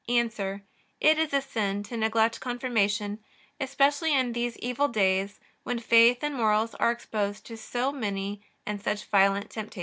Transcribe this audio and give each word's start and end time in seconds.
A. 0.09 0.59
It 0.99 1.19
is 1.19 1.31
a 1.31 1.41
sin 1.43 1.83
to 1.83 1.95
neglect 1.95 2.39
Confirmation, 2.39 3.19
especially 3.59 4.15
in 4.15 4.33
these 4.33 4.57
evil 4.57 4.87
days 4.87 5.39
when 5.61 5.77
faith 5.77 6.23
and 6.23 6.33
morals 6.33 6.73
are 6.73 6.89
exposed 6.89 7.45
to 7.45 7.55
so 7.55 7.91
many 7.91 8.41
and 8.65 8.81
such 8.81 9.05
violent 9.05 9.51
temptations. 9.51 9.79